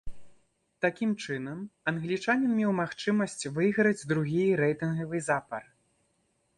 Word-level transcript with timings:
Такім 0.85 1.11
чынам, 1.25 1.59
англічанін 1.91 2.57
меў 2.61 2.71
магчымасць 2.81 3.43
выйграць 3.59 4.07
другі 4.15 4.45
рэйтынгавы 4.67 5.17
запар. 5.31 5.63